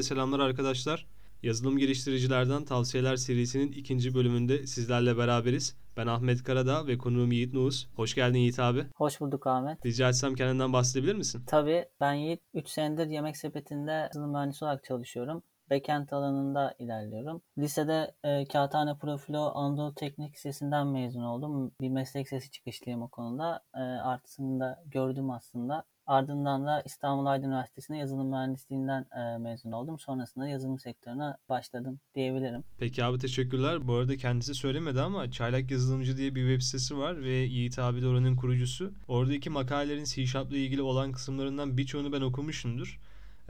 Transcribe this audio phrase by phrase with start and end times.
[0.00, 1.06] Herkese selamlar arkadaşlar.
[1.42, 5.76] Yazılım geliştiricilerden tavsiyeler serisinin ikinci bölümünde sizlerle beraberiz.
[5.96, 7.88] Ben Ahmet Karadağ ve konuğum Yiğit Nuğuz.
[7.96, 8.86] Hoş geldin Yiğit abi.
[8.96, 9.86] Hoş bulduk Ahmet.
[9.86, 11.42] Rica etsem kendinden bahsedebilir misin?
[11.46, 15.42] Tabii ben Yiğit 3 senedir yemek sepetinde yazılım mühendisi olarak çalışıyorum.
[15.70, 17.42] Backend alanında ilerliyorum.
[17.58, 21.72] Lisede e, Kağıthane Profilo Anadolu Teknik Lisesi'nden mezun oldum.
[21.80, 23.62] Bir meslek sesi çıkışlıyım o konuda.
[23.74, 25.84] E, artısını da gördüm aslında.
[26.10, 29.98] Ardından da İstanbul Aydın Üniversitesi'nde yazılım mühendisliğinden e, mezun oldum.
[29.98, 32.64] Sonrasında yazılım sektörüne başladım diyebilirim.
[32.78, 33.88] Peki abi teşekkürler.
[33.88, 38.02] Bu arada kendisi söylemedi ama Çaylak Yazılımcı diye bir web sitesi var ve Yiğit abi
[38.02, 38.92] de oranın kurucusu.
[39.08, 43.00] Oradaki makalelerin C ile ilgili olan kısımlarından birçoğunu ben okumuşumdur.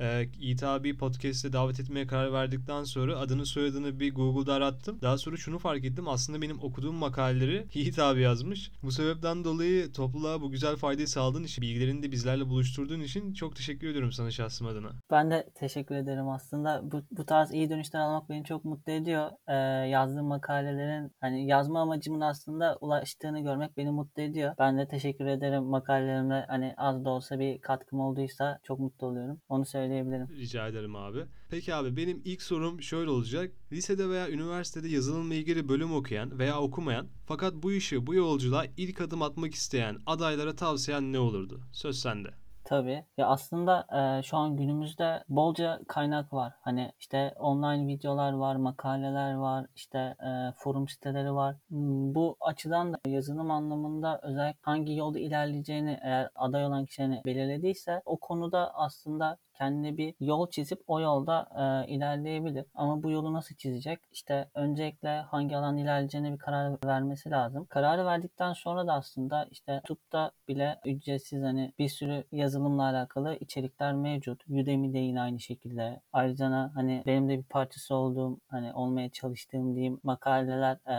[0.01, 4.99] Ee, Yiğit abi podcast'e davet etmeye karar verdikten sonra adını soyadını bir Google'da arattım.
[5.03, 6.09] Daha sonra şunu fark ettim.
[6.09, 8.73] Aslında benim okuduğum makaleleri Yiğit abi yazmış.
[8.83, 13.57] Bu sebepten dolayı topluluğa bu güzel faydayı sağladığın için, bilgilerini de bizlerle buluşturduğun için çok
[13.57, 14.91] teşekkür ediyorum sana şahsım adına.
[15.11, 16.81] Ben de teşekkür ederim aslında.
[16.93, 19.31] Bu, bu tarz iyi dönüşler almak beni çok mutlu ediyor.
[19.49, 19.55] Ee,
[19.89, 24.55] yazdığım makalelerin hani yazma amacımın aslında ulaştığını görmek beni mutlu ediyor.
[24.59, 29.41] Ben de teşekkür ederim makalelerimle hani az da olsa bir katkım olduysa çok mutlu oluyorum.
[29.49, 30.29] Onu söyleyebilirim.
[30.37, 31.25] Rica ederim abi.
[31.51, 33.51] Peki abi benim ilk sorum şöyle olacak.
[33.73, 39.01] Lisede veya üniversitede yazılımla ilgili bölüm okuyan veya okumayan fakat bu işi bu yolculuğa ilk
[39.01, 41.61] adım atmak isteyen adaylara tavsiyen ne olurdu?
[41.73, 42.29] Söz sende.
[42.65, 43.05] Tabii.
[43.17, 43.87] Ya aslında
[44.19, 46.53] e, şu an günümüzde bolca kaynak var.
[46.61, 51.57] Hani işte online videolar var, makaleler var, işte e, forum siteleri var.
[51.69, 58.03] Hmm, Bu açıdan da yazılım anlamında özellikle hangi yolda ilerleyeceğini eğer aday olan kişinin belirlediyse
[58.05, 61.49] o konuda aslında kendine bir yol çizip o yolda
[61.87, 62.65] e, ilerleyebilir.
[62.75, 64.01] Ama bu yolu nasıl çizecek?
[64.13, 67.67] İşte öncelikle hangi alan ilerleyeceğine bir karar vermesi lazım.
[67.67, 73.95] Kararı verdikten sonra da aslında işte YouTube'da bile ücretsiz hani bir sürü yazılımla alakalı içerikler
[73.95, 74.45] mevcut.
[74.49, 76.01] Udemy'de yine aynı şekilde.
[76.13, 80.97] Ayrıca hani benim de bir parçası olduğum hani olmaya çalıştığım diyeyim makaleler e,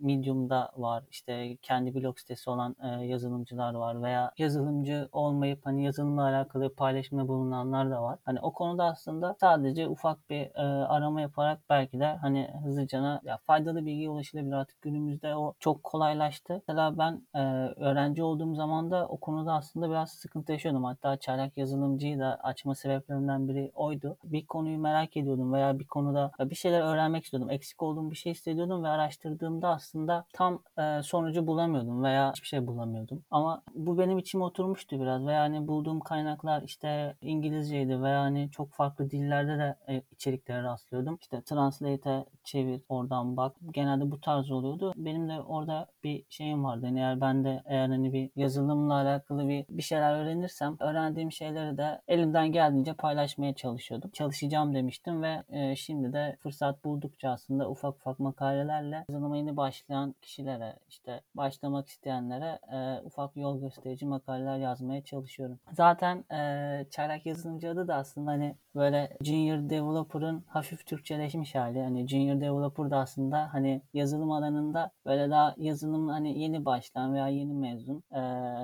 [0.00, 1.04] Medium'da var.
[1.10, 7.28] İşte kendi blog sitesi olan e, yazılımcılar var veya yazılımcı olmayıp hani yazılımla alakalı paylaşımda
[7.28, 8.18] bulunanlar da var.
[8.24, 13.38] Hani o konuda aslında sadece ufak bir e, arama yaparak belki de hani hızlıca ya
[13.46, 14.52] faydalı bilgiye ulaşılabilir.
[14.52, 16.62] Artık günümüzde o çok kolaylaştı.
[16.68, 17.40] Mesela ben e,
[17.76, 20.84] öğrenci olduğum zaman da o konuda aslında biraz sıkıntı yaşıyordum.
[20.84, 24.16] Hatta çaylak yazılımcıyı da açma sebeplerimden biri oydu.
[24.24, 27.50] Bir konuyu merak ediyordum veya bir konuda bir şeyler öğrenmek istiyordum.
[27.50, 32.46] Eksik olduğum bir şey hissediyordum ve araştırdığımda aslında aslında tam e, sonucu bulamıyordum veya hiçbir
[32.46, 33.24] şey bulamıyordum.
[33.30, 38.72] Ama bu benim içime oturmuştu biraz ve yani bulduğum kaynaklar işte İngilizceydi veya hani çok
[38.72, 41.18] farklı dillerde de e, içeriklere rastlıyordum.
[41.20, 43.56] İşte translate'e çevir, oradan bak.
[43.70, 44.92] Genelde bu tarz oluyordu.
[44.96, 46.86] Benim de orada bir şeyim vardı.
[46.86, 51.78] Yani eğer ben de eğer hani bir yazılımla alakalı bir, bir şeyler öğrenirsem öğrendiğim şeyleri
[51.78, 54.10] de elimden geldiğince paylaşmaya çalışıyordum.
[54.10, 60.14] Çalışacağım demiştim ve e, şimdi de fırsat buldukça aslında ufak ufak makalelerle yazılıma yeni başlayan
[60.22, 65.58] kişilere işte başlamak isteyenlere e, ufak yol gösterici makaleler yazmaya çalışıyorum.
[65.72, 71.82] Zaten e, çaylak yazılımcı adı da aslında hani böyle junior developer'ın hafif Türkçeleşmiş hali.
[71.82, 77.28] Hani junior developer da aslında hani yazılım alanında böyle daha yazılım hani yeni başlayan veya
[77.28, 78.20] yeni mezun e,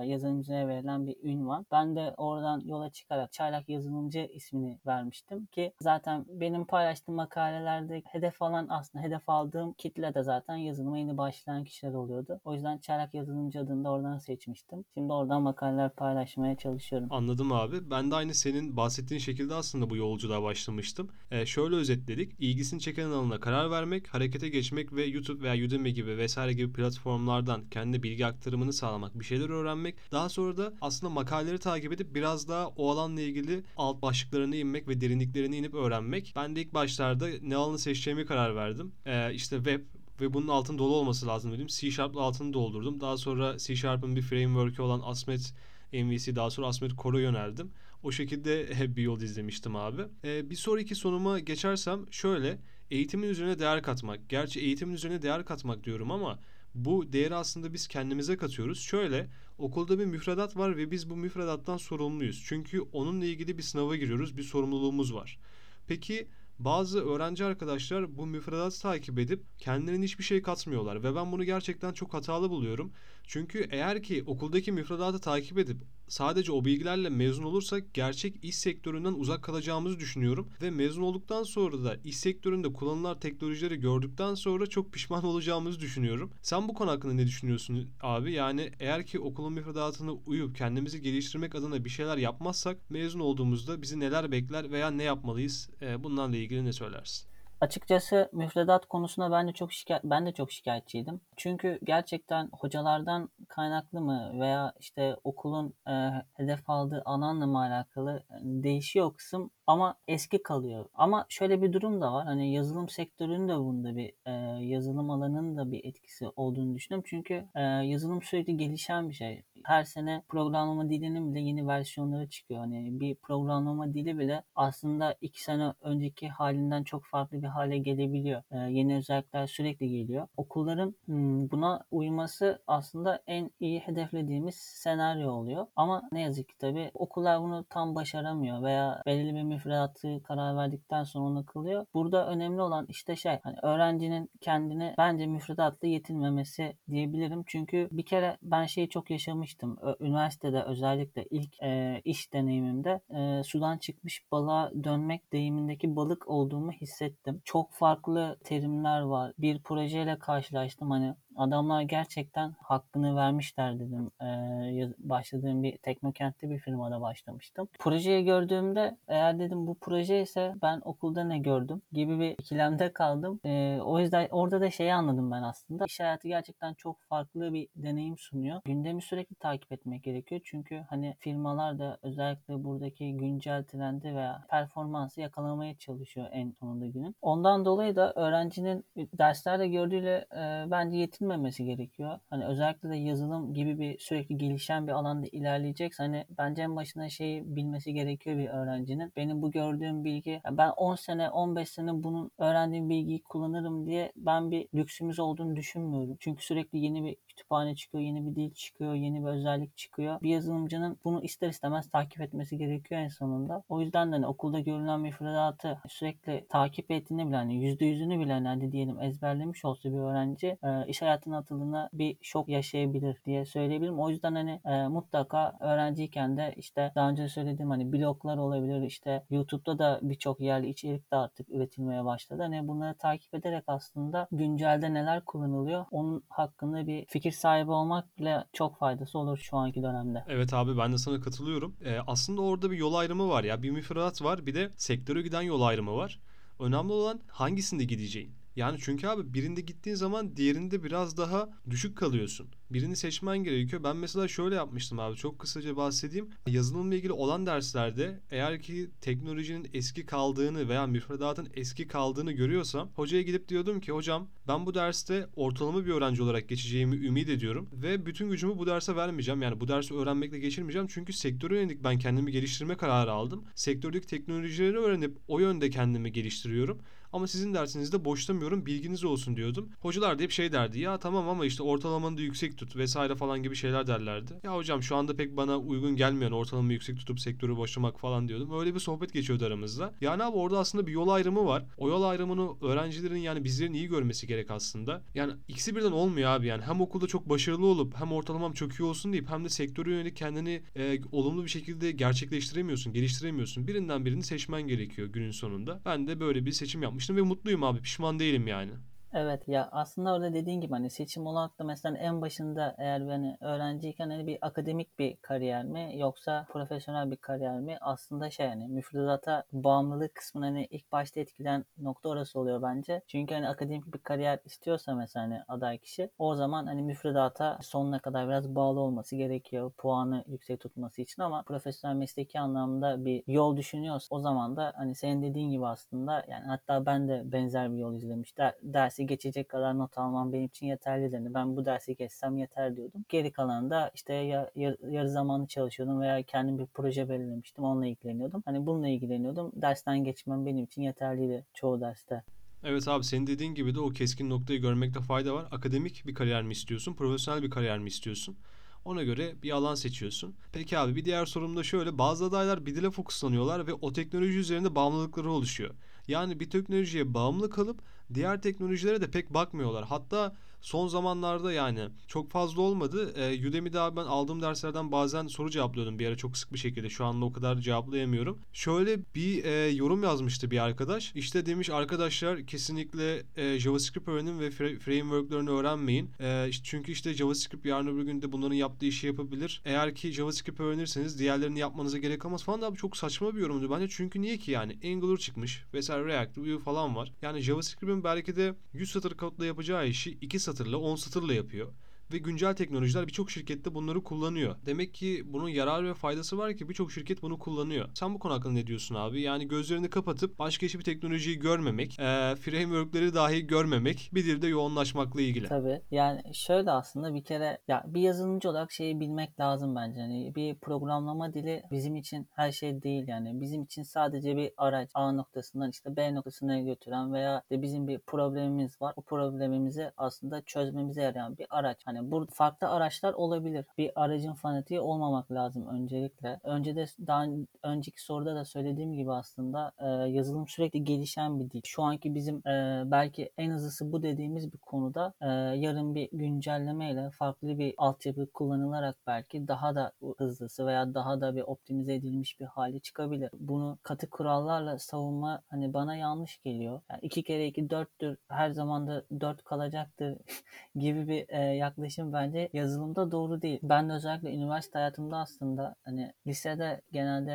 [0.06, 1.66] yazılımcıya verilen bir ünvan.
[1.72, 8.42] Ben de oradan yola çıkarak çaylak yazılımcı ismini vermiştim ki zaten benim paylaştığım makalelerde hedef
[8.42, 12.40] alan aslında hedef aldığım kitle de zaten yazılıma yeni başlayan kişiler oluyordu.
[12.44, 14.84] O yüzden çaylak yazılımcı adını da oradan seçmiştim.
[14.94, 17.08] Şimdi oradan makaleler paylaşmaya çalışıyorum.
[17.10, 17.90] Anladım abi.
[17.90, 21.10] Ben de aynı senin bahsettiğin şekilde aslında bu yolculuğa başlamıştım.
[21.30, 22.32] Ee, şöyle özetledik.
[22.38, 27.68] İlgisini çeken alana karar vermek, harekete geçmek ve YouTube veya Udemy gibi vesaire gibi platformlardan
[27.70, 29.96] kendi bilgi aktarımını sağlamak, bir şeyler öğrenmek.
[30.12, 34.88] Daha sonra da aslında makaleleri takip edip biraz daha o alanla ilgili alt başlıklarına inmek
[34.88, 36.32] ve derinliklerine inip öğrenmek.
[36.36, 38.92] Ben de ilk başlarda ne alanı seçeceğimi karar verdim.
[39.06, 39.80] Ee, işte web
[40.20, 41.66] ve bunun altın dolu olması lazım dedim.
[41.66, 43.00] C Sharp'la altını doldurdum.
[43.00, 45.54] Daha sonra C Sharp'ın bir framework'ü olan Asmet
[45.92, 47.72] MVC daha sonra Asmet Core'a yöneldim.
[48.02, 50.02] O şekilde bir yol izlemiştim abi.
[50.24, 52.58] Ee, bir sonraki sonuma geçersem şöyle
[52.90, 54.28] eğitimin üzerine değer katmak.
[54.28, 56.38] Gerçi eğitimin üzerine değer katmak diyorum ama
[56.74, 58.80] bu değeri aslında biz kendimize katıyoruz.
[58.80, 59.28] Şöyle
[59.58, 62.44] okulda bir müfredat var ve biz bu müfredattan sorumluyuz.
[62.46, 65.38] Çünkü onunla ilgili bir sınava giriyoruz, bir sorumluluğumuz var.
[65.86, 71.44] Peki bazı öğrenci arkadaşlar bu müfredatı takip edip kendilerine hiçbir şey katmıyorlar ve ben bunu
[71.44, 72.92] gerçekten çok hatalı buluyorum.
[73.24, 75.76] Çünkü eğer ki okuldaki müfredatı takip edip
[76.08, 81.84] sadece o bilgilerle mezun olursak gerçek iş sektöründen uzak kalacağımızı düşünüyorum ve mezun olduktan sonra
[81.84, 86.30] da iş sektöründe kullanılan teknolojileri gördükten sonra çok pişman olacağımızı düşünüyorum.
[86.42, 88.32] Sen bu konu hakkında ne düşünüyorsun abi?
[88.32, 94.00] Yani eğer ki okulun müfredatına uyup kendimizi geliştirmek adına bir şeyler yapmazsak mezun olduğumuzda bizi
[94.00, 95.70] neler bekler veya ne yapmalıyız?
[95.82, 97.35] E, bunlarla ilgili ne söylersin?
[97.60, 101.20] Açıkçası müfredat konusunda ben de çok şikayet ben de çok şikayetçiydim.
[101.36, 105.92] Çünkü gerçekten hocalardan kaynaklı mı veya işte okulun e,
[106.34, 110.84] hedef aldığı alanla mı alakalı e, değişiyor kısım ama eski kalıyor.
[110.94, 112.26] Ama şöyle bir durum da var.
[112.26, 114.32] Hani yazılım sektörünün de bunda bir e,
[114.64, 117.04] yazılım alanının da bir etkisi olduğunu düşünüyorum.
[117.08, 119.42] Çünkü e, yazılım sürekli gelişen bir şey.
[119.66, 122.60] Her sene programlama dilinin bile yeni versiyonları çıkıyor.
[122.60, 128.42] Hani bir programlama dili bile aslında iki sene önceki halinden çok farklı bir hale gelebiliyor.
[128.50, 130.28] E, yeni özellikler sürekli geliyor.
[130.36, 135.66] Okulların hmm, buna uyması aslında en iyi hedeflediğimiz senaryo oluyor.
[135.76, 141.04] Ama ne yazık ki tabii okullar bunu tam başaramıyor veya belirli bir müfredatı karar verdikten
[141.04, 141.86] sonra onu kılıyor.
[141.94, 147.42] Burada önemli olan işte şey hani öğrencinin kendine bence müfredatla yetinmemesi diyebilirim.
[147.46, 149.55] Çünkü bir kere ben şeyi çok yaşamıştım.
[150.00, 157.42] Üniversitede özellikle ilk e, iş deneyimimde e, sudan çıkmış balığa dönmek deyimindeki balık olduğumu hissettim.
[157.44, 159.32] Çok farklı terimler var.
[159.38, 164.10] Bir projeyle karşılaştım hani adamlar gerçekten hakkını vermişler dedim.
[164.22, 167.68] Ee, başladığım bir teknokentli bir firmada başlamıştım.
[167.78, 173.40] Projeyi gördüğümde eğer dedim bu proje ise ben okulda ne gördüm gibi bir ikilemde kaldım.
[173.44, 175.84] Ee, o yüzden orada da şeyi anladım ben aslında.
[175.84, 178.60] İş hayatı gerçekten çok farklı bir deneyim sunuyor.
[178.64, 180.40] Gündemi sürekli takip etmek gerekiyor.
[180.44, 187.16] Çünkü hani firmalar da özellikle buradaki güncel trendi veya performansı yakalamaya çalışıyor en sonunda günün.
[187.22, 192.18] Ondan dolayı da öğrencinin derslerde gördüğüyle e, bence yetin düşünmemesi gerekiyor.
[192.30, 197.08] Hani özellikle de yazılım gibi bir sürekli gelişen bir alanda ilerleyecekse hani bence en başında
[197.08, 199.12] şeyi bilmesi gerekiyor bir öğrencinin.
[199.16, 204.50] Benim bu gördüğüm bilgi ben 10 sene 15 sene bunun öğrendiğim bilgiyi kullanırım diye ben
[204.50, 206.16] bir lüksümüz olduğunu düşünmüyorum.
[206.20, 210.20] Çünkü sürekli yeni bir kütüphane çıkıyor, yeni bir dil çıkıyor, yeni bir özellik çıkıyor.
[210.22, 213.62] Bir yazılımcının bunu ister istemez takip etmesi gerekiyor en sonunda.
[213.68, 218.72] O yüzden de hani okulda görülen müfredatı sürekli takip ettiğini bile hani %100'ünü bile hani
[218.72, 223.98] diyelim ezberlemiş olsa bir öğrenci e, iş hayatına atıldığında bir şok yaşayabilir diye söyleyebilirim.
[223.98, 229.24] O yüzden hani e, mutlaka öğrenciyken de işte daha önce söylediğim hani bloglar olabilir işte
[229.30, 232.42] YouTube'da da birçok yerli içerik de artık üretilmeye başladı.
[232.42, 238.18] Hani bunları takip ederek aslında güncelde neler kullanılıyor onun hakkında bir fikir fikir sahibi olmak
[238.18, 240.24] bile çok faydası olur şu anki dönemde.
[240.28, 241.76] Evet abi ben de sana katılıyorum.
[241.84, 243.62] Ee, aslında orada bir yol ayrımı var ya.
[243.62, 246.20] Bir müfredat var bir de sektöre giden yol ayrımı var.
[246.60, 248.32] Önemli olan hangisinde gideceğin.
[248.56, 252.46] Yani çünkü abi birinde gittiğin zaman diğerinde biraz daha düşük kalıyorsun.
[252.70, 253.84] Birini seçmen gerekiyor.
[253.84, 256.30] Ben mesela şöyle yapmıştım abi çok kısaca bahsedeyim.
[256.46, 263.22] Yazılımla ilgili olan derslerde eğer ki teknolojinin eski kaldığını veya müfredatın eski kaldığını görüyorsam hocaya
[263.22, 268.06] gidip diyordum ki hocam ben bu derste ortalama bir öğrenci olarak geçeceğimi ümit ediyorum ve
[268.06, 269.42] bütün gücümü bu derse vermeyeceğim.
[269.42, 273.44] Yani bu dersi öğrenmekle geçirmeyeceğim çünkü sektöre yönelik ben kendimi geliştirme kararı aldım.
[273.54, 276.78] Sektördeki teknolojileri öğrenip o yönde kendimi geliştiriyorum.
[277.12, 279.68] Ama sizin dersinizde boşlamıyorum bilginiz olsun diyordum.
[279.80, 283.42] Hocalar da hep şey derdi ya tamam ama işte ortalamanı da yüksek tut vesaire falan
[283.42, 284.32] gibi şeyler derlerdi.
[284.42, 288.60] Ya hocam şu anda pek bana uygun gelmeyen ortalamayı yüksek tutup sektörü boşlamak falan diyordum.
[288.60, 289.94] Öyle bir sohbet geçiyordu aramızda.
[290.00, 291.64] Yani abi orada aslında bir yol ayrımı var.
[291.76, 295.02] O yol ayrımını öğrencilerin yani bizlerin iyi görmesi gerek aslında.
[295.14, 296.62] Yani ikisi birden olmuyor abi yani.
[296.62, 300.16] Hem okulda çok başarılı olup hem ortalamam çok iyi olsun deyip hem de sektöre yönelik
[300.16, 303.66] kendini e, olumlu bir şekilde gerçekleştiremiyorsun, geliştiremiyorsun.
[303.66, 305.80] Birinden birini seçmen gerekiyor günün sonunda.
[305.84, 307.80] Ben de böyle bir seçim yapmıştım ve mutluyum abi.
[307.80, 308.72] Pişman değilim yani.
[309.14, 313.36] Evet ya aslında orada dediğin gibi hani seçim olarak da mesela en başında eğer hani
[313.40, 318.68] öğrenciyken hani bir akademik bir kariyer mi yoksa profesyonel bir kariyer mi aslında şey hani
[318.68, 323.02] müfredata bağımlılık kısmını hani ilk başta etkilen nokta orası oluyor bence.
[323.06, 327.98] Çünkü hani akademik bir kariyer istiyorsa mesela hani aday kişi o zaman hani müfredata sonuna
[327.98, 333.56] kadar biraz bağlı olması gerekiyor puanı yüksek tutması için ama profesyonel mesleki anlamda bir yol
[333.56, 337.78] düşünüyorsa o zaman da hani senin dediğin gibi aslında yani hatta ben de benzer bir
[337.78, 338.54] yol izlemiş der,
[338.96, 341.34] dersi geçecek kadar not almam benim için yeterli dedi.
[341.34, 343.04] Ben bu dersi geçsem yeter diyordum.
[343.08, 347.64] Geri kalanında işte ya, yar, yarı zamanlı çalışıyordum veya kendim bir proje belirlemiştim.
[347.64, 348.42] Onunla ilgileniyordum.
[348.46, 349.52] Hani bununla ilgileniyordum.
[349.54, 352.22] Dersten geçmem benim için yeterliydi çoğu derste.
[352.64, 355.48] Evet abi senin dediğin gibi de o keskin noktayı görmekte fayda var.
[355.50, 356.94] Akademik bir kariyer mi istiyorsun?
[356.94, 358.36] Profesyonel bir kariyer mi istiyorsun?
[358.84, 360.34] Ona göre bir alan seçiyorsun.
[360.52, 361.98] Peki abi bir diğer sorum da şöyle.
[361.98, 365.74] Bazı adaylar bir dile fokuslanıyorlar ve o teknoloji üzerinde bağımlılıkları oluşuyor.
[366.08, 367.82] Yani bir teknolojiye bağımlı kalıp
[368.14, 369.84] diğer teknolojilere de pek bakmıyorlar.
[369.84, 373.12] Hatta son zamanlarda yani çok fazla olmadı.
[373.16, 376.88] E, Udemy'de abi ben aldığım derslerden bazen soru cevaplıyordum bir ara çok sık bir şekilde.
[376.88, 378.38] Şu anda o kadar cevaplayamıyorum.
[378.52, 381.12] Şöyle bir e, yorum yazmıştı bir arkadaş.
[381.14, 386.10] İşte demiş arkadaşlar kesinlikle e, JavaScript öğrenin ve fra- framework'larını öğrenmeyin.
[386.20, 389.62] E, çünkü işte JavaScript yarın öbür gün de bunların yaptığı işi yapabilir.
[389.64, 393.70] Eğer ki JavaScript öğrenirseniz diğerlerini yapmanıza gerek kalmaz falan da abi çok saçma bir yorumdu
[393.70, 393.86] bence.
[393.88, 397.12] Çünkü niye ki yani Angular çıkmış vesaire React, Vue falan var.
[397.22, 401.72] Yani JavaScript'in belki de 100 satır kodla yapacağı işi 2 satırla 10 satırla yapıyor.
[402.12, 404.56] Ve güncel teknolojiler birçok şirkette bunları kullanıyor.
[404.66, 407.88] Demek ki bunun yarar ve faydası var ki birçok şirket bunu kullanıyor.
[407.94, 409.20] Sen bu konu hakkında ne diyorsun abi?
[409.22, 415.48] Yani gözlerini kapatıp başka hiçbir teknolojiyi görmemek, e, frameworkleri dahi görmemek bir dilde yoğunlaşmakla ilgili.
[415.48, 415.80] Tabii.
[415.90, 420.00] Yani şöyle aslında bir kere ya bir yazılımcı olarak şeyi bilmek lazım bence.
[420.00, 423.40] Hani bir programlama dili bizim için her şey değil yani.
[423.40, 427.98] Bizim için sadece bir araç A noktasından işte B noktasına götüren veya de bizim bir
[427.98, 428.92] problemimiz var.
[428.96, 431.78] O problemimizi aslında çözmemize yarayan bir araç.
[431.84, 433.64] Hani burada farklı araçlar olabilir.
[433.78, 436.40] Bir aracın fanatiği olmamak lazım öncelikle.
[436.44, 437.26] Önce de daha
[437.62, 441.60] önceki soruda da söylediğim gibi aslında e, yazılım sürekli gelişen bir dil.
[441.64, 445.26] Şu anki bizim e, belki en hızlısı bu dediğimiz bir konuda e,
[445.58, 451.42] yarın bir güncellemeyle farklı bir altyapı kullanılarak belki daha da hızlısı veya daha da bir
[451.42, 453.30] optimize edilmiş bir hali çıkabilir.
[453.38, 456.80] Bunu katı kurallarla savunma hani bana yanlış geliyor.
[456.90, 460.18] Yani iki kere iki dörttür her zaman da dört kalacaktır
[460.76, 463.60] gibi bir e, yaklaşım bence yazılımda doğru değil.
[463.62, 467.32] Ben de özellikle üniversite hayatımda aslında hani lisede genelde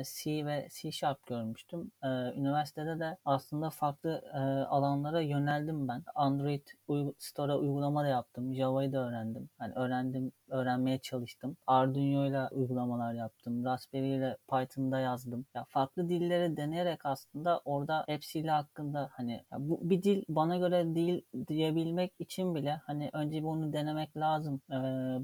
[0.00, 1.90] e, C ve C Sharp görmüştüm.
[2.04, 4.38] E, üniversitede de aslında farklı e,
[4.68, 6.02] alanlara yöneldim ben.
[6.14, 8.54] Android uy- Store'a uygulama da yaptım.
[8.54, 9.50] Java'yı da öğrendim.
[9.58, 11.56] Hani öğrendim, öğrenmeye çalıştım.
[11.66, 13.64] Arduino ile uygulamalar yaptım.
[13.64, 15.46] Raspberry ile Python'da yazdım.
[15.54, 21.22] Ya farklı dilleri deneyerek aslında orada hepsiyle hakkında hani bu bir dil bana göre değil
[21.48, 24.60] diyebilmek için bile hani önce bunu denemek lazım.
[24.70, 24.74] Ee,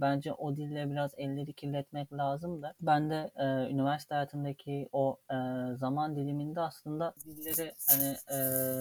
[0.00, 2.75] bence o dille biraz elleri kirletmek lazım da.
[2.80, 5.37] Ben de e, üniversite hayatımdaki o e,
[5.76, 8.38] zaman diliminde aslında dilleri hani e,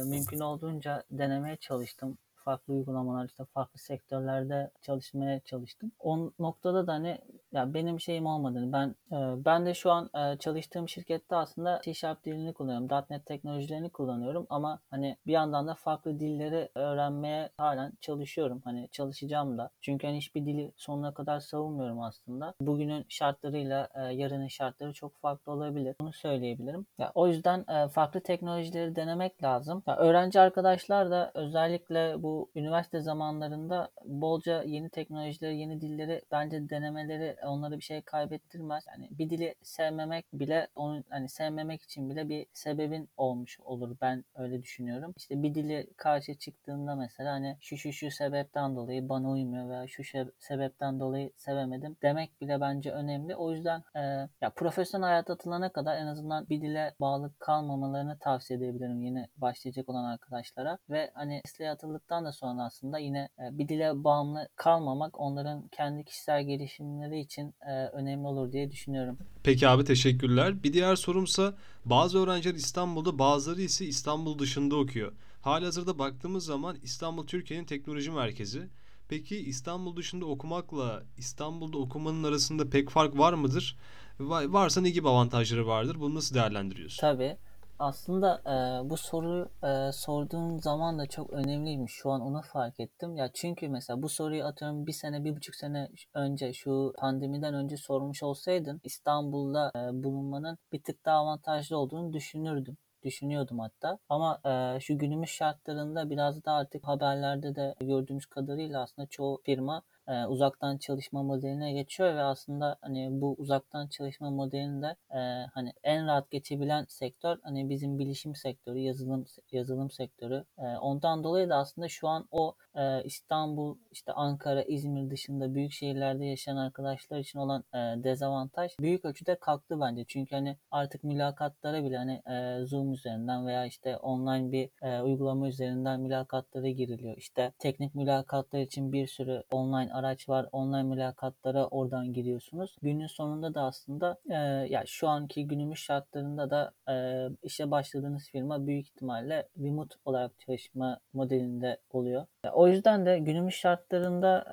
[0.09, 5.91] mümkün olduğunca denemeye çalıştım farklı uygulamalar işte farklı sektörlerde çalışmaya çalıştım.
[5.99, 7.19] O noktada da hani
[7.55, 11.93] ya benim şeyim olmadığını ben e, ben de şu an e, çalıştığım şirkette aslında C
[11.93, 13.05] Sharp dilini kullanıyorum.
[13.09, 18.61] .NET teknolojilerini kullanıyorum ama hani bir yandan da farklı dilleri öğrenmeye halen çalışıyorum.
[18.63, 19.69] Hani çalışacağım da.
[19.81, 22.53] Çünkü hani hiçbir dili sonuna kadar savunmuyorum aslında.
[22.61, 25.95] Bugünün şartlarıyla e, yarının şartları çok farklı olabilir.
[26.01, 26.85] Bunu söyleyebilirim.
[26.97, 29.83] Ya, o yüzden e, farklı teknolojileri denemek lazım.
[29.87, 37.37] Ya, öğrenci arkadaşlar da özellikle bu üniversite zamanlarında bolca yeni teknolojileri, yeni dilleri bence denemeleri
[37.47, 38.85] onlara bir şey kaybettirmez.
[38.87, 43.97] Yani bir dili sevmemek bile onu hani sevmemek için bile bir sebebin olmuş olur.
[44.01, 45.13] Ben öyle düşünüyorum.
[45.17, 49.87] İşte bir dili karşı çıktığında mesela hani şu şu şu sebepten dolayı bana uymuyor veya
[49.87, 50.03] şu
[50.39, 53.35] sebepten dolayı sevemedim demek bile bence önemli.
[53.35, 53.99] O yüzden e,
[54.41, 59.89] ya profesyonel hayata atılana kadar en azından bir dile bağlı kalmamalarını tavsiye edebilirim yeni başlayacak
[59.89, 65.19] olan arkadaşlara ve hani mesleğe atıldıktan da sonra aslında yine e, bir dile bağımlı kalmamak
[65.19, 69.17] onların kendi kişisel gelişimleri için e, önemli olur diye düşünüyorum.
[69.43, 70.63] Peki abi teşekkürler.
[70.63, 75.11] Bir diğer sorumsa bazı öğrenciler İstanbul'da bazıları ise İstanbul dışında okuyor.
[75.41, 78.67] Halihazırda baktığımız zaman İstanbul Türkiye'nin teknoloji merkezi.
[79.09, 83.77] Peki İstanbul dışında okumakla İstanbul'da okumanın arasında pek fark var mıdır?
[84.19, 85.99] Va- Varsa ne gibi avantajları vardır?
[85.99, 86.97] Bunu nasıl değerlendiriyorsun?
[87.01, 87.37] Tabii.
[87.79, 91.91] Aslında e, bu soruyu e, sorduğun zaman da çok önemliymiş.
[91.93, 93.15] Şu an onu fark ettim.
[93.15, 97.77] Ya çünkü mesela bu soruyu atıyorum bir sene, bir buçuk sene önce şu pandemiden önce
[97.77, 102.77] sormuş olsaydın İstanbul'da e, bulunmanın bir tık daha avantajlı olduğunu düşünürdüm.
[103.03, 103.99] Düşünüyordum hatta.
[104.09, 109.81] Ama e, şu günümüz şartlarında biraz da artık haberlerde de gördüğümüz kadarıyla aslında çoğu firma
[110.07, 115.19] e, uzaktan çalışma modeline geçiyor ve aslında hani bu uzaktan çalışma modelinde e,
[115.53, 120.45] hani en rahat geçebilen sektör hani bizim bilişim sektörü, yazılım yazılım sektörü.
[120.57, 125.71] E, ondan dolayı da aslında şu an o e, İstanbul, işte Ankara, İzmir dışında büyük
[125.71, 130.05] şehirlerde yaşayan arkadaşlar için olan e, dezavantaj büyük ölçüde kalktı bence.
[130.07, 135.47] Çünkü hani artık mülakatlara bile hani e, Zoom üzerinden veya işte online bir e, uygulama
[135.47, 137.17] üzerinden mülakatlara giriliyor.
[137.17, 140.49] İşte teknik mülakatlar için bir sürü online araç var.
[140.51, 142.75] Online mülakatlara oradan giriyorsunuz.
[142.81, 144.33] Günün sonunda da aslında e,
[144.73, 146.95] ya şu anki günümüz şartlarında da e,
[147.43, 152.25] işe başladığınız firma büyük ihtimalle remote olarak çalışma modelinde oluyor.
[152.45, 154.45] Ya, O yüzden de günümüz şartlarında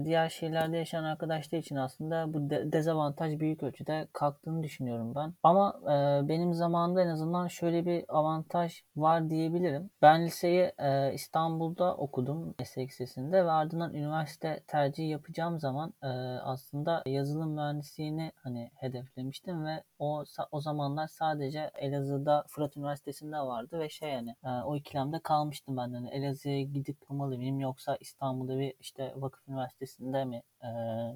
[0.00, 5.34] e, diğer şehirlerde yaşayan arkadaşlar için aslında bu de- dezavantaj büyük ölçüde kalktığını düşünüyorum ben.
[5.42, 9.90] Ama e, benim zamanımda en azından şöyle bir avantaj var diyebilirim.
[10.02, 16.06] Ben liseyi e, İstanbul'da okudum meslek lisesinde ve ardından üniversite tercihi yapacağım zaman e,
[16.42, 23.88] aslında yazılım mühendisliğini hani hedeflemiştim ve o o zamanlar sadece Elazığ'da Fırat Üniversitesi'nde vardı ve
[23.88, 25.96] şey yani e, o ikilemde kalmıştım ben de.
[25.96, 30.68] Hani Elazığ'a gidip okumalı mıyım yoksa İstanbul'da bir işte vakıf üniversitesinde mi e,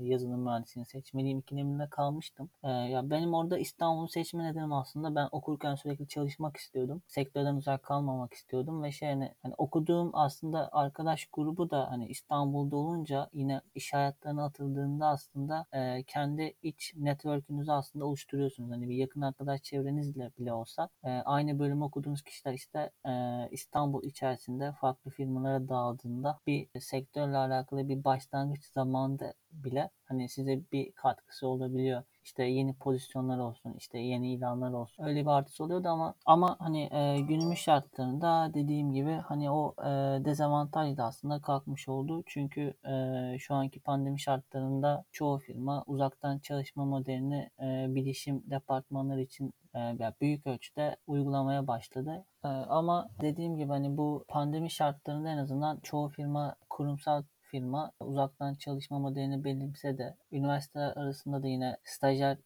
[0.04, 2.50] yazılım mühendisliğini seçmeliyim ikileminde kalmıştım.
[2.64, 7.02] E, ya benim orada İstanbul'u seçme nedenim aslında ben okurken sürekli çalışmak istiyordum.
[7.06, 12.76] Sektörden uzak kalmamak istiyordum ve şey hani, hani okuduğum aslında arkadaş grubu da hani İstanbul'da
[12.76, 18.70] olunca yine iş hayatlarına atıldığında aslında e, kendi iç network'ünüzü aslında oluşturuyorsunuz.
[18.70, 23.12] Hani bir yakın arkadaş çevrenizle bile olsa e, aynı bölüm okuduğunuz kişiler işte e,
[23.50, 30.92] İstanbul içerisinde farklı firmalara dağıldığında bir sektörle alakalı bir başlangıç zamanında bile hani size bir
[30.92, 32.02] katkısı olabiliyor.
[32.24, 35.04] İşte yeni pozisyonlar olsun, işte yeni ilanlar olsun.
[35.04, 39.88] Öyle bir artısı oluyordu ama ama hani e, günümüz şartlarında dediğim gibi hani o e,
[40.24, 42.22] dezavantaj da aslında kalkmış oldu.
[42.26, 49.52] Çünkü e, şu anki pandemi şartlarında çoğu firma uzaktan çalışma modelini e, bilişim departmanları için
[49.74, 52.24] e, büyük ölçüde uygulamaya başladı.
[52.44, 58.54] E, ama dediğim gibi hani bu pandemi şartlarında en azından çoğu firma kurumsal firma uzaktan
[58.54, 62.36] çalışma modelini benimse de üniversiteler arasında da yine stajyer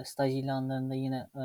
[0.00, 1.44] e, staj ilanlarında yine e,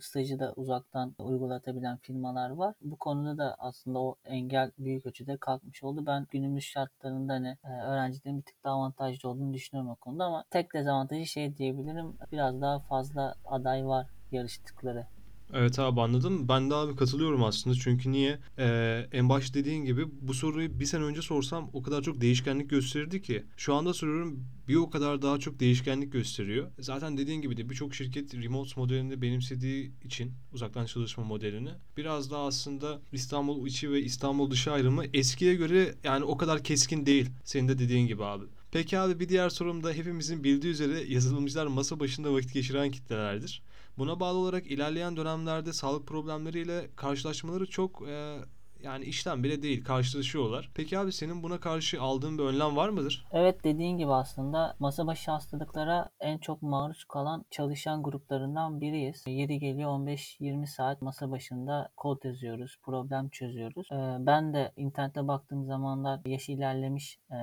[0.00, 2.74] stajı da uzaktan uygulatabilen firmalar var.
[2.80, 6.06] Bu konuda da aslında o engel büyük ölçüde kalkmış oldu.
[6.06, 10.44] Ben günümüz şartlarında hani e, öğrencilerin bir tık daha avantajlı olduğunu düşünüyorum o konuda ama
[10.50, 15.17] tek dezavantajı şey diyebilirim biraz daha fazla aday var yarıştıkları.
[15.54, 16.48] Evet abi anladım.
[16.48, 17.76] Ben de abi katılıyorum aslında.
[17.76, 18.38] Çünkü niye?
[18.58, 22.70] Ee, en baş dediğin gibi bu soruyu bir sene önce sorsam o kadar çok değişkenlik
[22.70, 23.44] gösterirdi ki.
[23.56, 26.70] Şu anda soruyorum bir o kadar daha çok değişkenlik gösteriyor.
[26.78, 32.46] Zaten dediğin gibi de birçok şirket remote modelini benimsediği için uzaktan çalışma modelini biraz daha
[32.46, 37.30] aslında İstanbul içi ve İstanbul dışı ayrımı eskiye göre yani o kadar keskin değil.
[37.44, 38.44] Senin de dediğin gibi abi.
[38.72, 43.62] Peki abi bir diğer sorum da hepimizin bildiği üzere yazılımcılar masa başında vakit geçiren kitlelerdir.
[43.98, 48.36] Buna bağlı olarak ilerleyen dönemlerde sağlık problemleriyle karşılaşmaları çok e,
[48.82, 50.70] yani işten bile değil karşılaşıyorlar.
[50.74, 53.26] Peki abi senin buna karşı aldığın bir önlem var mıdır?
[53.32, 59.24] Evet dediğin gibi aslında masa başı hastalıklara en çok maruz kalan çalışan gruplarından biriyiz.
[59.26, 63.88] Yeri geliyor 15-20 saat masa başında kod yazıyoruz, problem çözüyoruz.
[63.92, 67.36] Ee, Ben de internete baktığım zamanlar yaş ilerlemiş e,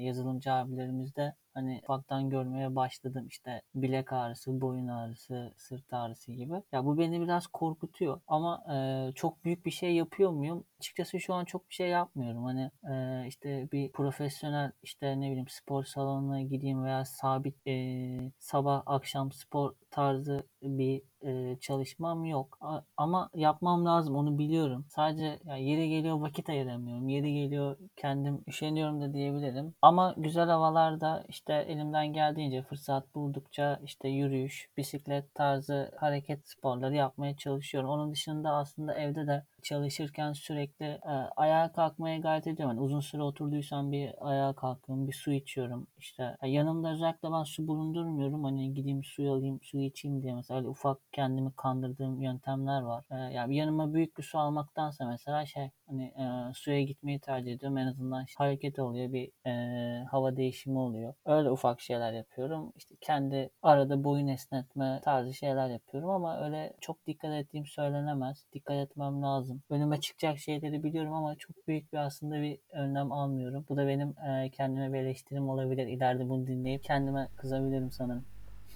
[0.00, 6.54] yazılımcı abilerimizde hani ufaktan görmeye başladım işte bilek ağrısı, boyun ağrısı, sırt ağrısı gibi.
[6.72, 8.64] Ya bu beni biraz korkutuyor ama
[9.10, 10.64] e, çok büyük bir şey yapıyor muyum?
[10.82, 12.44] Açıkçası şu an çok bir şey yapmıyorum.
[12.44, 18.82] Hani e, işte bir profesyonel işte ne bileyim spor salonuna gideyim veya sabit e, sabah
[18.86, 22.58] akşam spor tarzı bir e, çalışmam yok.
[22.60, 24.86] A- ama yapmam lazım onu biliyorum.
[24.88, 27.08] Sadece ya yeri geliyor vakit ayıramıyorum.
[27.08, 29.74] Yeri geliyor kendim üşeniyorum da diyebilirim.
[29.82, 37.36] Ama güzel havalarda işte elimden geldiğince fırsat buldukça işte yürüyüş, bisiklet tarzı hareket sporları yapmaya
[37.36, 37.90] çalışıyorum.
[37.90, 42.76] Onun dışında aslında evde de çalışırken sürekli e, ayağa kalkmaya gayret ediyorum.
[42.76, 45.86] Yani uzun süre oturduysam bir ayağa kalkıyorum, bir su içiyorum.
[45.98, 48.44] İşte e, yanımda özellikle ben su bulundurmuyorum.
[48.44, 53.04] Hani gideyim su alayım, su içeyim diye mesela ufak kendimi kandırdığım yöntemler var.
[53.10, 57.78] E, yani yanıma büyük bir su almaktansa mesela şey hani e, suya gitmeyi tercih ediyorum.
[57.78, 61.14] En azından hareket oluyor, bir e, hava değişimi oluyor.
[61.26, 62.72] Öyle ufak şeyler yapıyorum.
[62.76, 68.44] İşte kendi arada boyun esnetme tarzı şeyler yapıyorum ama öyle çok dikkat ettiğim söylenemez.
[68.52, 69.62] Dikkat etmem lazım.
[69.70, 73.64] Önüme çıkacak şeyleri biliyorum ama çok büyük bir aslında bir önlem almıyorum.
[73.68, 75.86] Bu da benim e, kendime bir eleştirim olabilir.
[75.86, 78.24] İleride bunu dinleyip kendime kızabilirim sanırım.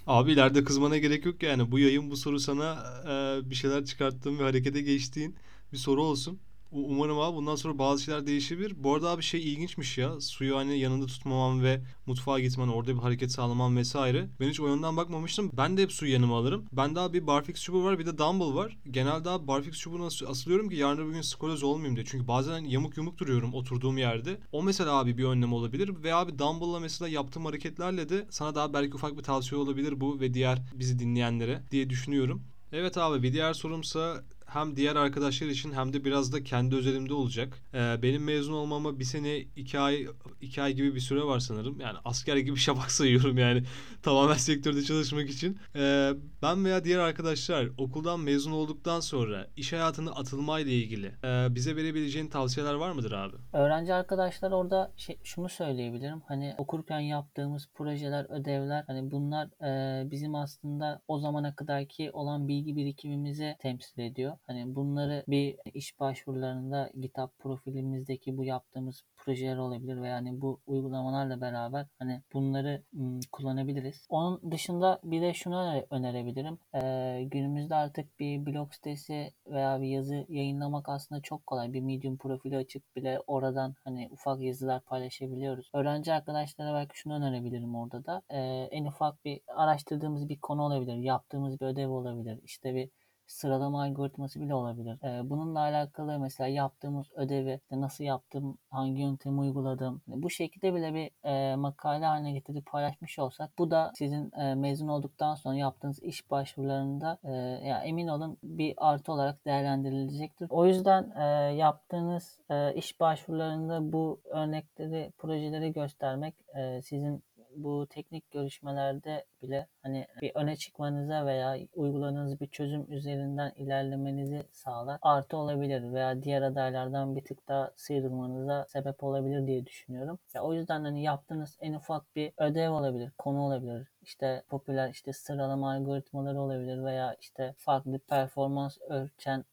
[0.07, 1.71] Abi ileride kızmana gerek yok yani.
[1.71, 2.77] Bu yayın bu soru sana
[3.09, 5.35] e, bir şeyler çıkarttığın ve harekete geçtiğin
[5.73, 6.39] bir soru olsun.
[6.71, 8.73] Umarım abi bundan sonra bazı şeyler değişebilir.
[8.83, 10.21] Bu arada abi şey ilginçmiş ya.
[10.21, 14.29] Suyu hani yanında tutmaman ve mutfağa gitmen, orada bir hareket sağlaman vesaire.
[14.39, 15.51] Ben hiç o yönden bakmamıştım.
[15.57, 16.65] Ben de hep suyu yanıma alırım.
[16.71, 18.77] Bende abi bir barfix çubuğu var bir de dumbbell var.
[18.91, 22.05] Genelde abi barfix çubuğuna as- asılıyorum ki yarın öbür gün skoloz olmayayım diye.
[22.05, 24.39] Çünkü bazen yamuk yumuk duruyorum oturduğum yerde.
[24.51, 25.91] O mesela abi bir önlem olabilir.
[26.03, 30.19] Ve abi dumbbell'la mesela yaptığım hareketlerle de sana daha belki ufak bir tavsiye olabilir bu
[30.19, 32.41] ve diğer bizi dinleyenlere diye düşünüyorum.
[32.71, 37.13] Evet abi bir diğer sorumsa hem diğer arkadaşlar için hem de biraz da kendi özelimde
[37.13, 37.57] olacak.
[37.73, 40.07] Ee, benim mezun olmama bir sene iki ay
[40.41, 41.79] iki ay gibi bir süre var sanırım.
[41.79, 43.63] Yani asker gibi şafak sayıyorum yani
[44.03, 45.57] tamamen sektörde çalışmak için.
[45.75, 51.75] Ee, ben veya diğer arkadaşlar okuldan mezun olduktan sonra iş hayatına atılmayla ilgili e, bize
[51.75, 53.35] verebileceğin tavsiyeler var mıdır abi?
[53.53, 56.21] Öğrenci arkadaşlar orada şey, şunu söyleyebilirim.
[56.27, 62.75] Hani okurken yaptığımız projeler, ödevler hani bunlar e, bizim aslında o zamana kadarki olan bilgi
[62.75, 64.37] birikimimizi temsil ediyor.
[64.47, 71.41] Hani bunları bir iş başvurularında GitHub profilimizdeki bu yaptığımız projeler olabilir veya hani bu uygulamalarla
[71.41, 72.83] beraber hani bunları
[73.31, 74.05] kullanabiliriz.
[74.09, 76.59] Onun dışında bir de şunu öner- önerebilirim.
[76.75, 81.73] E, günümüzde artık bir blog sitesi veya bir yazı yayınlamak aslında çok kolay.
[81.73, 85.69] Bir Medium profili açıp bile oradan hani ufak yazılar paylaşabiliyoruz.
[85.73, 88.21] Öğrenci arkadaşlara belki şunu önerebilirim orada da.
[88.29, 90.95] Ee, en ufak bir araştırdığımız bir konu olabilir.
[90.95, 92.39] Yaptığımız bir ödev olabilir.
[92.43, 92.89] İşte bir
[93.27, 94.97] sıralama algoritması bile olabilir.
[95.03, 100.01] Ee, bununla alakalı mesela yaptığımız ödevi işte nasıl yaptım, hangi yöntemi uyguladım.
[100.07, 104.55] Yani bu şekilde bile bir e, makale haline getirip paylaşmış olsak bu da sizin e,
[104.55, 107.31] mezun olduktan sonra yaptığınız iş başvurularında e,
[107.67, 110.47] ya emin olun bir artı olarak değerlendirilecektir.
[110.49, 111.23] O yüzden e,
[111.55, 117.23] yaptığınız e, iş başvurularında bu örnekleri, projeleri göstermek e, sizin
[117.63, 124.99] bu teknik görüşmelerde bile hani bir öne çıkmanıza veya uyguladığınız bir çözüm üzerinden ilerlemenizi sağlar.
[125.01, 130.19] Artı olabilir veya diğer adaylardan bir tık daha sıyrılmanıza sebep olabilir diye düşünüyorum.
[130.33, 133.87] Ya o yüzden hani yaptığınız en ufak bir ödev olabilir, konu olabilir.
[134.01, 139.45] İşte popüler işte sıralama algoritmaları olabilir veya işte farklı performans ölçen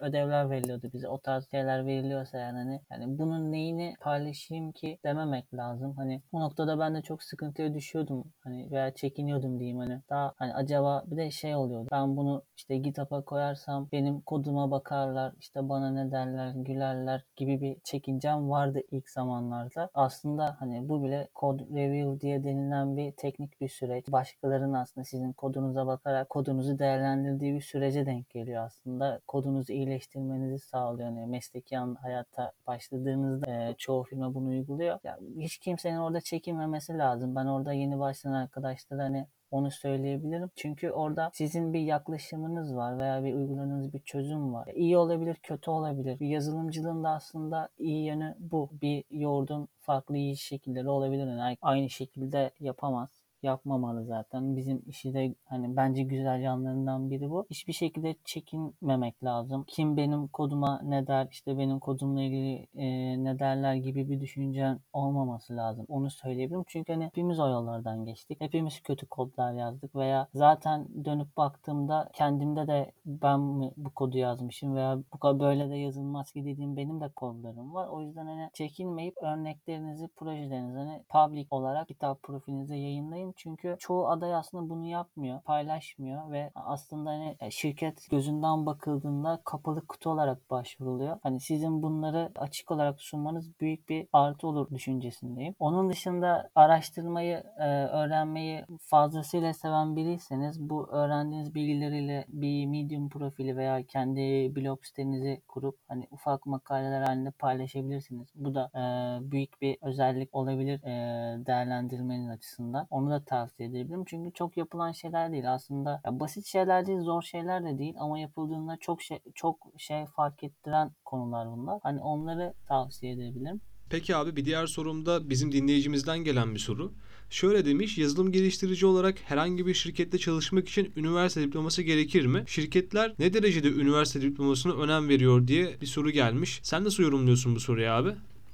[0.00, 1.08] ödevler veriliyordu bize.
[1.08, 5.94] O tarz şeyler veriliyorsa yani hani yani bunun neyini paylaşayım ki dememek lazım.
[5.96, 8.24] Hani bu noktada ben de çok sıkıntıya düşüyordum.
[8.40, 10.02] Hani veya çekiniyordum diyeyim hani.
[10.10, 11.88] Daha hani acaba bir de şey oluyordu.
[11.92, 15.32] Ben bunu işte GitHub'a koyarsam benim koduma bakarlar.
[15.40, 19.90] işte bana ne derler, gülerler gibi bir çekincem vardı ilk zamanlarda.
[19.94, 24.12] Aslında hani bu bile code review diye denilen bir teknik bir süreç.
[24.12, 29.20] Başkalarının aslında sizin kodunuza bakarak kodunuzu değerlendirdiği bir sürece denk geliyor aslında.
[29.46, 31.08] Kodunuzu iyileştirmenizi sağlıyor.
[31.08, 34.98] Yani mesleki an- hayata başladığınızda e, çoğu firma bunu uyguluyor.
[35.04, 37.36] Ya, hiç kimsenin orada çekinmemesi lazım.
[37.36, 40.50] Ben orada yeni başlayan arkadaşlara hani onu söyleyebilirim.
[40.56, 44.68] Çünkü orada sizin bir yaklaşımınız var veya bir uyguladığınız bir çözüm var.
[44.74, 46.20] İyi olabilir, kötü olabilir.
[46.20, 48.70] Bir yazılımcılığın da aslında iyi yönü bu.
[48.82, 51.26] Bir yoğurdun farklı iyi şekilleri olabilir.
[51.26, 53.08] Yani aynı şekilde yapamaz
[53.42, 54.56] yapmamalı zaten.
[54.56, 57.46] Bizim işi de hani bence güzel yanlarından biri bu.
[57.50, 59.64] Hiçbir şekilde çekinmemek lazım.
[59.68, 62.86] Kim benim koduma ne der, işte benim kodumla ilgili e,
[63.24, 65.86] ne derler gibi bir düşüncen olmaması lazım.
[65.88, 66.64] Onu söyleyebilirim.
[66.66, 68.40] Çünkü hani hepimiz o yollardan geçtik.
[68.40, 74.74] Hepimiz kötü kodlar yazdık veya zaten dönüp baktığımda kendimde de ben mi bu kodu yazmışım
[74.74, 77.88] veya bu böyle de yazılmaz ki dediğim benim de kodlarım var.
[77.88, 83.25] O yüzden hani çekinmeyip örneklerinizi, projelerinizi hani public olarak kitap profilinize yayınlayın.
[83.36, 90.10] Çünkü çoğu aday aslında bunu yapmıyor, paylaşmıyor ve aslında hani şirket gözünden bakıldığında kapalı kutu
[90.10, 91.18] olarak başvuruluyor.
[91.22, 95.54] Hani sizin bunları açık olarak sunmanız büyük bir artı olur düşüncesindeyim.
[95.58, 103.82] Onun dışında araştırmayı, e, öğrenmeyi fazlasıyla seven biriyseniz bu öğrendiğiniz bilgileriyle bir Medium profili veya
[103.82, 108.28] kendi blog sitenizi kurup hani ufak makaleler halinde paylaşabilirsiniz.
[108.34, 108.82] Bu da e,
[109.30, 112.86] büyük bir özellik olabilir e, değerlendirmenin açısından.
[112.90, 114.04] Onu da tavsiye edebilirim.
[114.06, 115.54] Çünkü çok yapılan şeyler değil.
[115.54, 120.06] Aslında ya basit şeyler değil, zor şeyler de değil ama yapıldığında çok şey çok şey
[120.06, 121.80] fark ettiren konular bunlar.
[121.82, 123.60] Hani onları tavsiye edebilirim.
[123.90, 126.92] Peki abi bir diğer sorum da bizim dinleyicimizden gelen bir soru.
[127.30, 132.44] Şöyle demiş, yazılım geliştirici olarak herhangi bir şirkette çalışmak için üniversite diploması gerekir mi?
[132.46, 136.60] Şirketler ne derecede üniversite diplomasına önem veriyor diye bir soru gelmiş.
[136.62, 138.10] Sen nasıl yorumluyorsun bu soruyu abi?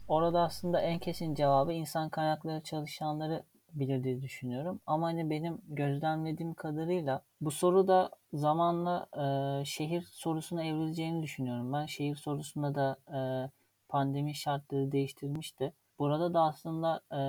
[0.08, 3.42] Orada aslında en kesin cevabı insan kaynakları çalışanları
[3.74, 4.80] bilir diye düşünüyorum.
[4.86, 11.72] Ama hani benim gözlemlediğim kadarıyla bu soru da zamanla e, şehir sorusuna evrileceğini düşünüyorum.
[11.72, 13.50] Ben şehir sorusunda da e,
[13.88, 15.72] pandemi şartları değiştirmişti.
[15.98, 17.20] Burada da aslında e,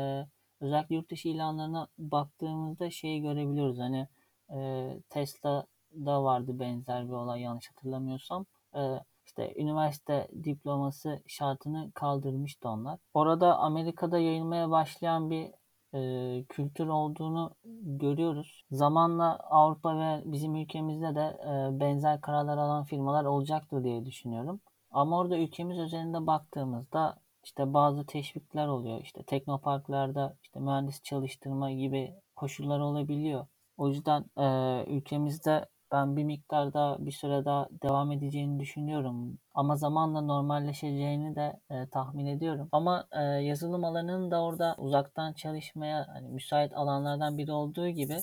[0.66, 3.80] özellikle yurt dışı ilanlarına baktığımızda şeyi görebiliyoruz.
[3.80, 4.08] Hani
[4.54, 8.46] e, Tesla'da vardı benzer bir olay yanlış hatırlamıyorsam.
[8.76, 8.82] E,
[9.26, 13.00] işte üniversite diploması şartını kaldırmıştı onlar.
[13.14, 15.52] Orada Amerika'da yayılmaya başlayan bir
[15.94, 18.66] e, kültür olduğunu görüyoruz.
[18.72, 24.62] Zamanla Avrupa ve bizim ülkemizde de e, benzer kararlar alan firmalar olacaktır diye düşünüyorum.
[24.92, 29.02] Ama orada ülkemiz üzerinde baktığımızda işte bazı teşvikler oluyor.
[29.02, 33.48] İşte teknoparklarda işte mühendis çalıştırma gibi koşullar olabiliyor.
[33.78, 39.40] O yüzden e, ülkemizde ben bir miktar daha bir süre daha devam edeceğini düşünüyorum.
[39.54, 42.70] Ama zamanla normalleşeceğini de e, tahmin ediyorum.
[42.72, 48.18] Ama e, yazılım alanının da orada uzaktan çalışmaya hani müsait alanlardan biri olduğu gibi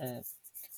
[0.00, 0.22] e,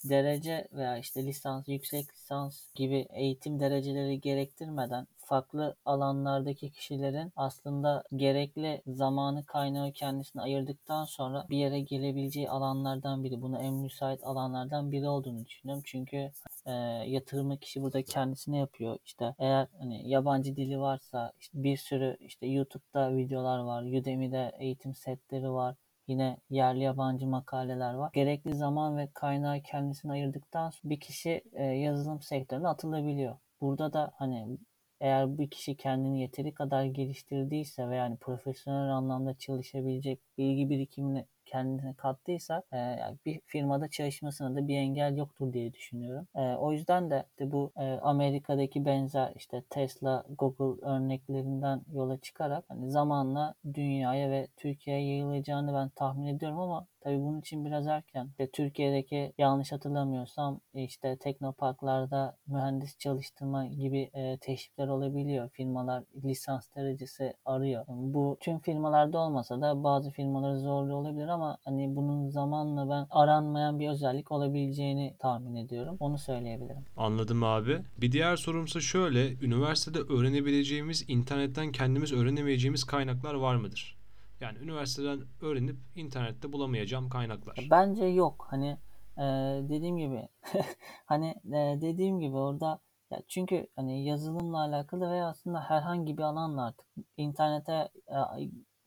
[0.04, 8.82] derece veya işte lisans, yüksek lisans gibi eğitim dereceleri gerektirmeden farklı alanlardaki kişilerin aslında gerekli
[8.86, 13.42] zamanı kaynağı kendisine ayırdıktan sonra bir yere gelebileceği alanlardan biri.
[13.42, 15.82] Buna en müsait alanlardan biri olduğunu düşünüyorum.
[15.86, 16.32] Çünkü
[16.66, 16.72] e,
[17.06, 18.98] yatırımı kişi burada kendisine yapıyor.
[19.04, 24.94] İşte eğer hani yabancı dili varsa işte bir sürü işte YouTube'da videolar var, Udemy'de eğitim
[24.94, 25.76] setleri var.
[26.06, 28.10] Yine yerli yabancı makaleler var.
[28.14, 33.36] Gerekli zaman ve kaynağı kendisine ayırdıktan sonra bir kişi e, yazılım sektörüne atılabiliyor.
[33.60, 34.58] Burada da hani
[35.00, 41.94] eğer bir kişi kendini yeteri kadar geliştirdiyse ve yani profesyonel anlamda çalışabilecek bilgi birikimini kendine
[41.94, 46.26] kattıysa e, yani bir firmada çalışmasına da bir engel yoktur diye düşünüyorum.
[46.36, 52.64] E, o yüzden de işte bu e, Amerika'daki benzer işte Tesla, Google örneklerinden yola çıkarak
[52.68, 58.26] hani zamanla dünyaya ve Türkiye'ye yayılacağını ben tahmin ediyorum ama Tabii bunun için biraz erken.
[58.30, 65.48] İşte Türkiye'deki yanlış hatırlamıyorsam işte teknoparklarda mühendis çalıştırma gibi e, teşvikler olabiliyor.
[65.50, 67.84] Firmalar lisans derecesi arıyor.
[67.88, 73.78] Bu tüm firmalarda olmasa da bazı firmaları zorluyor olabilir ama hani bunun zamanla ben aranmayan
[73.78, 75.96] bir özellik olabileceğini tahmin ediyorum.
[76.00, 76.84] Onu söyleyebilirim.
[76.96, 77.78] Anladım abi.
[78.00, 79.32] Bir diğer sorumsa şöyle.
[79.32, 84.00] Üniversitede öğrenebileceğimiz, internetten kendimiz öğrenemeyeceğimiz kaynaklar var mıdır?
[84.40, 87.68] Yani üniversiteden öğrenip internette bulamayacağım kaynaklar.
[87.70, 88.46] Bence yok.
[88.50, 88.78] Hani
[89.18, 89.22] e,
[89.68, 90.28] dediğim gibi
[91.04, 96.66] hani e, dediğim gibi orada ya çünkü hani yazılımla alakalı veya aslında herhangi bir alanla
[96.66, 98.16] artık internete e,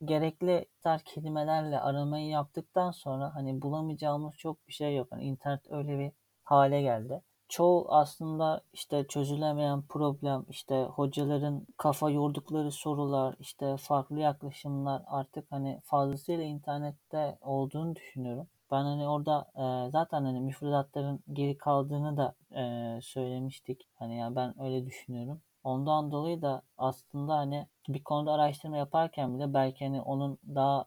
[0.06, 5.08] gerekli tar kelimelerle aramayı yaptıktan sonra hani bulamayacağımız çok bir şey yok.
[5.10, 6.12] Hani internet öyle bir
[6.44, 15.02] hale geldi çoğu aslında işte çözülemeyen problem, işte hocaların kafa yordukları sorular, işte farklı yaklaşımlar
[15.06, 18.48] artık hani fazlasıyla internette olduğunu düşünüyorum.
[18.70, 23.88] Ben hani orada e, zaten hani müfredatların geri kaldığını da e, söylemiştik.
[23.94, 25.40] Hani yani ben öyle düşünüyorum.
[25.64, 30.86] Ondan dolayı da aslında hani bir konuda araştırma yaparken bile belki hani onun daha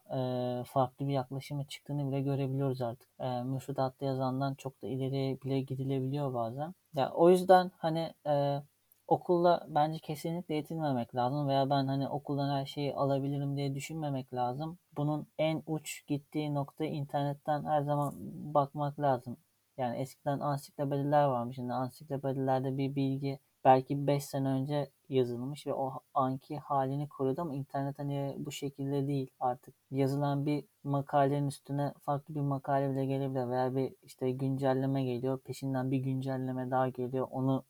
[0.60, 3.08] e, farklı bir yaklaşıma çıktığını bile görebiliyoruz artık.
[3.20, 6.74] E, müfredatta yazandan çok da ileriye bile gidilebiliyor bazen.
[6.94, 8.62] Ya o yüzden hani e,
[9.08, 14.78] okulla bence kesinlikle yetinmemek lazım veya ben hani okuldan her şeyi alabilirim diye düşünmemek lazım.
[14.96, 18.14] Bunun en uç gittiği nokta internetten her zaman
[18.54, 19.36] bakmak lazım.
[19.78, 21.56] Yani eskiden ansiklopediler varmış.
[21.56, 27.54] Şimdi ansiklopedilerde bir bilgi belki 5 sene önce yazılmış ve o anki halini korudu ama
[27.54, 29.74] internet hani bu şekilde değil artık.
[29.90, 35.40] Yazılan bir makalenin üstüne farklı bir makale bile gelebilir veya bir işte güncelleme geliyor.
[35.40, 37.28] Peşinden bir güncelleme daha geliyor.
[37.30, 37.64] Onu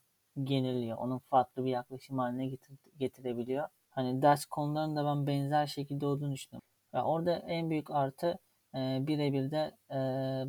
[0.45, 0.99] geneliyor.
[0.99, 3.69] Onun farklı bir yaklaşım haline getir getirebiliyor.
[3.91, 6.69] Hani ders konularında ben benzer şekilde olduğunu düşünüyorum.
[6.93, 8.39] Ya orada en büyük artı
[8.75, 9.97] e, birebir de e,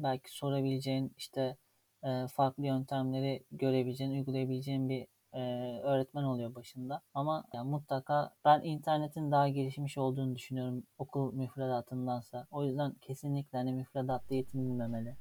[0.03, 1.57] belki sorabileceğin işte
[2.03, 5.39] e, farklı yöntemleri görebileceğin, uygulayabileceğin bir e,
[5.83, 7.01] öğretmen oluyor başında.
[7.13, 12.47] Ama yani mutlaka ben internetin daha gelişmiş olduğunu düşünüyorum okul müfredatındansa.
[12.51, 15.15] O yüzden kesinlikle hani müfredatta yetinilmemeli.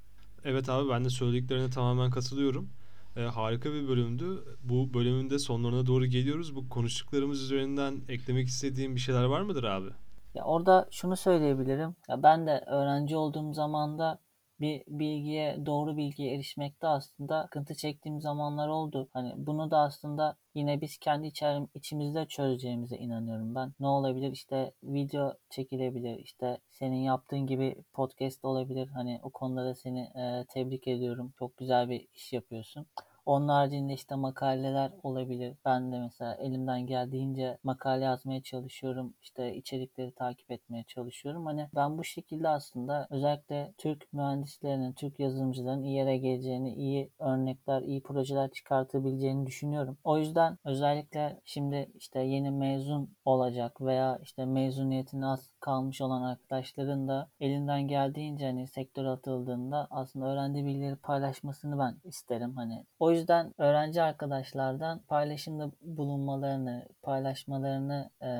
[0.44, 2.70] Evet abi ben de söylediklerine tamamen katılıyorum.
[3.16, 4.44] Ee, harika bir bölümdü.
[4.62, 6.56] Bu bölümün de sonlarına doğru geliyoruz.
[6.56, 9.88] Bu konuştuklarımız üzerinden eklemek istediğim bir şeyler var mıdır abi?
[10.34, 11.96] Ya orada şunu söyleyebilirim.
[12.08, 14.18] Ya ben de öğrenci olduğum zamanda
[14.60, 19.08] bir bilgiye, doğru bilgiye erişmekte aslında sıkıntı çektiğim zamanlar oldu.
[19.12, 23.72] Hani bunu da aslında yine biz kendi içerim, içimizde çözeceğimize inanıyorum ben.
[23.80, 24.32] Ne olabilir?
[24.32, 26.18] İşte video çekilebilir.
[26.18, 28.88] İşte senin yaptığın gibi podcast olabilir.
[28.88, 31.32] Hani o konuda da seni e, tebrik ediyorum.
[31.38, 32.86] Çok güzel bir iş yapıyorsun.
[33.28, 35.54] Onun haricinde işte makaleler olabilir.
[35.64, 39.14] Ben de mesela elimden geldiğince makale yazmaya çalışıyorum.
[39.22, 41.46] İşte içerikleri takip etmeye çalışıyorum.
[41.46, 47.82] Hani ben bu şekilde aslında özellikle Türk mühendislerinin, Türk yazılımcıların iyi yere geleceğini, iyi örnekler,
[47.82, 49.98] iyi projeler çıkartabileceğini düşünüyorum.
[50.04, 57.08] O yüzden özellikle şimdi işte yeni mezun olacak veya işte mezuniyetine az kalmış olan arkadaşların
[57.08, 62.56] da elinden geldiğince hani sektöre atıldığında aslında öğrendiği bilgileri paylaşmasını ben isterim.
[62.56, 68.30] Hani o yüzden öğrenci arkadaşlardan paylaşımda bulunmalarını, paylaşmalarını e,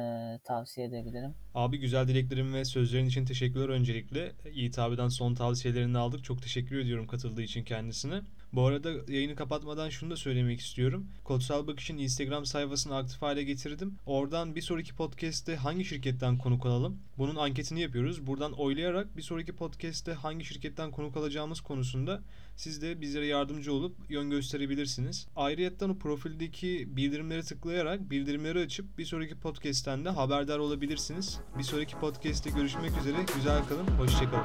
[0.45, 1.35] tavsiye edebilirim.
[1.55, 4.33] Abi güzel dileklerin ve sözlerin için teşekkürler öncelikle.
[4.53, 6.25] Yiğit abiden son tavsiyelerini aldık.
[6.25, 8.21] Çok teşekkür ediyorum katıldığı için kendisine.
[8.53, 11.07] Bu arada yayını kapatmadan şunu da söylemek istiyorum.
[11.25, 13.95] Kodsal Bakış'ın Instagram sayfasını aktif hale getirdim.
[14.07, 16.99] Oradan bir sonraki podcast'te hangi şirketten konuk alalım?
[17.19, 18.27] Bunun anketini yapıyoruz.
[18.27, 22.21] Buradan oylayarak bir sonraki podcast'te hangi şirketten konuk alacağımız konusunda
[22.57, 25.27] siz de bizlere yardımcı olup yön gösterebilirsiniz.
[25.37, 31.41] Ayrıyeten o profildeki bildirimleri tıklayarak bildirimleri açıp bir sonraki podcast'ten de haberdar olabilirsiniz.
[31.59, 33.17] Bir sonraki podcast'te görüşmek üzere.
[33.37, 33.87] Güzel kalın.
[33.87, 34.45] Hoşçakalın.